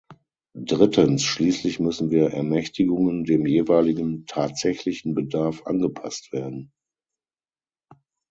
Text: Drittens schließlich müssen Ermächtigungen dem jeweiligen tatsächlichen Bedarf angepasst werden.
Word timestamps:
Drittens 0.57 1.21
schließlich 1.25 1.79
müssen 1.79 2.11
Ermächtigungen 2.11 3.23
dem 3.23 3.45
jeweiligen 3.45 4.25
tatsächlichen 4.25 5.13
Bedarf 5.13 5.61
angepasst 5.67 6.33
werden. 6.33 6.71